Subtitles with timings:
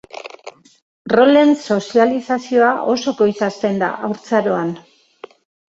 [1.13, 4.77] Rolen sozializazioa oso goiz hasten da, haurtzaroan.